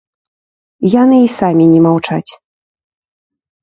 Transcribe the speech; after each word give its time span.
Яны 1.01 1.17
і 1.27 1.31
самі 1.37 1.65
не 1.75 1.81
маўчаць. 1.87 2.27